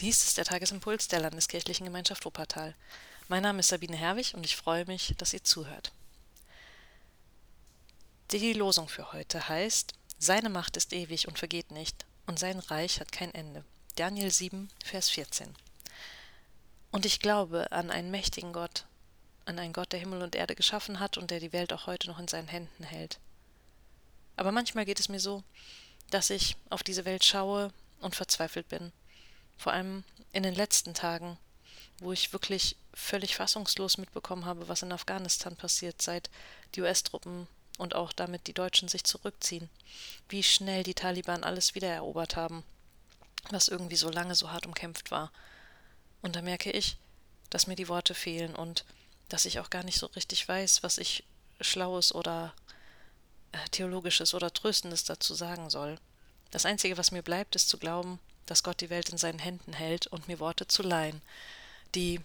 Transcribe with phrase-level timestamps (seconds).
[0.00, 2.74] Dies ist der Tagesimpuls der Landeskirchlichen Gemeinschaft Wuppertal.
[3.28, 5.90] Mein Name ist Sabine Herwig und ich freue mich, dass ihr zuhört.
[8.30, 13.00] Die Losung für heute heißt: Seine Macht ist ewig und vergeht nicht, und sein Reich
[13.00, 13.64] hat kein Ende.
[13.94, 15.56] Daniel 7, Vers 14.
[16.90, 18.84] Und ich glaube an einen mächtigen Gott,
[19.46, 22.08] an einen Gott, der Himmel und Erde geschaffen hat und der die Welt auch heute
[22.08, 23.18] noch in seinen Händen hält.
[24.36, 25.42] Aber manchmal geht es mir so,
[26.10, 28.92] dass ich auf diese Welt schaue und verzweifelt bin.
[29.56, 31.38] Vor allem in den letzten Tagen,
[31.98, 36.30] wo ich wirklich völlig fassungslos mitbekommen habe, was in Afghanistan passiert, seit
[36.74, 37.46] die US-Truppen
[37.78, 39.68] und auch damit die Deutschen sich zurückziehen,
[40.28, 42.64] wie schnell die Taliban alles wiedererobert haben,
[43.50, 45.30] was irgendwie so lange so hart umkämpft war.
[46.22, 46.96] Und da merke ich,
[47.50, 48.84] dass mir die Worte fehlen und
[49.28, 51.24] dass ich auch gar nicht so richtig weiß, was ich
[51.60, 52.54] Schlaues oder
[53.52, 55.98] äh, Theologisches oder Tröstendes dazu sagen soll.
[56.50, 59.72] Das Einzige, was mir bleibt, ist zu glauben, dass Gott die Welt in seinen Händen
[59.72, 61.20] hält und mir Worte zu leihen,
[61.94, 62.20] die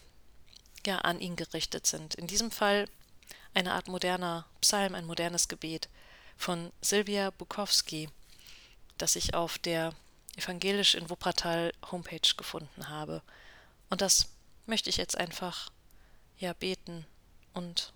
[0.85, 2.15] ja an ihn gerichtet sind.
[2.15, 2.87] In diesem Fall
[3.53, 5.89] eine Art moderner Psalm, ein modernes Gebet
[6.37, 8.09] von Sylvia Bukowski,
[8.97, 9.93] das ich auf der
[10.37, 13.21] Evangelisch in Wuppertal Homepage gefunden habe.
[13.89, 14.29] Und das
[14.65, 15.71] möchte ich jetzt einfach
[16.39, 17.05] ja beten
[17.53, 17.93] und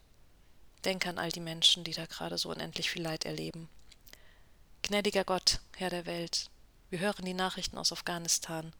[0.83, 3.69] denke an all die Menschen, die da gerade so unendlich viel Leid erleben.
[4.83, 6.49] Gnädiger Gott, Herr der Welt,
[6.95, 8.71] wir hören die Nachrichten aus Afghanistan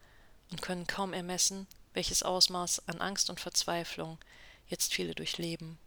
[0.50, 4.20] und können kaum ermessen, welches Ausmaß an Angst und Verzweiflung
[4.70, 5.78] jetzt viele durchleben.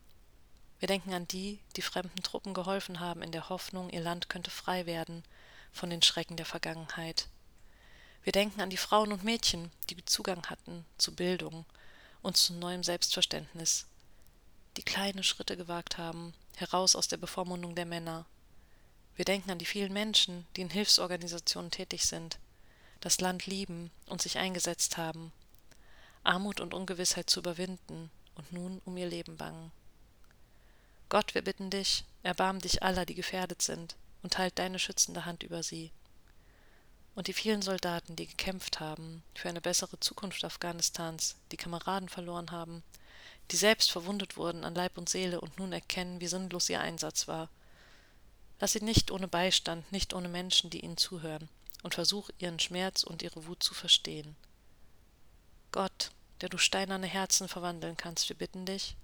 [0.79, 4.51] Wir denken an die, die fremden Truppen geholfen haben in der Hoffnung, ihr Land könnte
[4.51, 5.23] frei werden
[5.73, 7.29] von den Schrecken der Vergangenheit.
[8.23, 11.65] Wir denken an die Frauen und Mädchen, die Zugang hatten zu Bildung
[12.21, 13.87] und zu neuem Selbstverständnis,
[14.77, 18.27] die kleine Schritte gewagt haben, heraus aus der Bevormundung der Männer.
[19.19, 22.38] Wir denken an die vielen Menschen, die in Hilfsorganisationen tätig sind,
[23.00, 25.33] das Land lieben und sich eingesetzt haben,
[26.22, 29.72] Armut und Ungewissheit zu überwinden und nun um ihr Leben bangen.
[31.08, 35.43] Gott, wir bitten dich, erbarm dich aller, die gefährdet sind, und halt deine schützende Hand
[35.43, 35.91] über sie.
[37.16, 42.53] Und die vielen Soldaten, die gekämpft haben für eine bessere Zukunft Afghanistans, die Kameraden verloren
[42.53, 42.84] haben,
[43.50, 47.26] die selbst verwundet wurden an Leib und Seele und nun erkennen, wie sinnlos ihr Einsatz
[47.26, 47.48] war.
[48.60, 51.48] Lass sie nicht ohne Beistand, nicht ohne Menschen, die ihnen zuhören,
[51.82, 54.36] und versuch ihren Schmerz und ihre Wut zu verstehen.
[55.70, 56.10] Gott,
[56.41, 58.96] der du steinerne Herzen verwandeln kannst, wir bitten dich,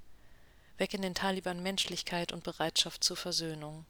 [0.77, 3.87] weg in den Taliban Menschlichkeit und Bereitschaft zur Versöhnung.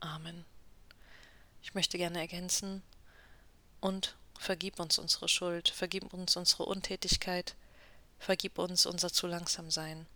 [0.00, 0.44] Amen.
[1.62, 2.82] Ich möchte gerne ergänzen
[3.80, 7.54] und vergib uns unsere Schuld, vergib uns unsere Untätigkeit,
[8.18, 10.06] vergib uns unser zu langsam sein.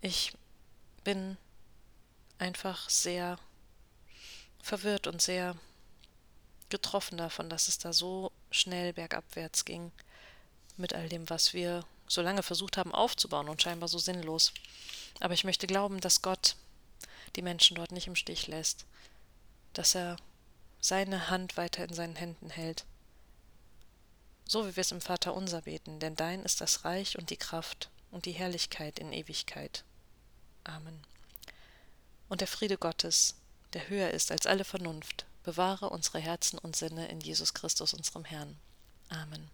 [0.00, 0.32] Ich
[1.04, 1.36] bin
[2.38, 3.38] einfach sehr
[4.62, 5.56] verwirrt und sehr
[6.70, 9.92] getroffen davon, dass es da so schnell bergabwärts ging
[10.76, 14.52] mit all dem, was wir so lange versucht haben aufzubauen und scheinbar so sinnlos.
[15.20, 16.56] Aber ich möchte glauben, dass Gott
[17.36, 18.86] die Menschen dort nicht im Stich lässt,
[19.72, 20.16] dass er
[20.80, 22.84] seine Hand weiter in seinen Händen hält
[24.46, 27.36] so wie wir es im Vater unser beten, denn dein ist das Reich und die
[27.36, 29.84] Kraft und die Herrlichkeit in Ewigkeit.
[30.64, 31.00] Amen.
[32.28, 33.34] Und der Friede Gottes,
[33.74, 38.24] der höher ist als alle Vernunft, bewahre unsere Herzen und Sinne in Jesus Christus unserem
[38.24, 38.58] Herrn.
[39.08, 39.50] Amen.